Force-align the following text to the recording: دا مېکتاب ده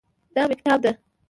دا 0.35 0.41
مېکتاب 0.49 0.77
ده 0.83 0.91